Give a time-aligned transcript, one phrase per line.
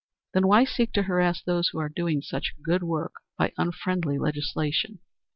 [0.33, 4.97] "Then why seek to harass those who are doing such good work by unfriendly legislation?"